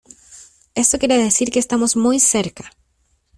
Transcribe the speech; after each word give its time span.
eso 0.73 0.97
quiere 0.97 1.19
decir 1.23 1.51
que 1.51 1.59
estamos 1.59 1.95
muy 1.95 2.19
cerca. 2.19 2.71